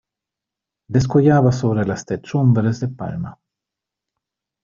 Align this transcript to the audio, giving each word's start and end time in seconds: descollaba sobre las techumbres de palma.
descollaba 0.87 1.51
sobre 1.51 1.85
las 1.85 2.03
techumbres 2.07 2.79
de 2.79 2.87
palma. 2.87 3.39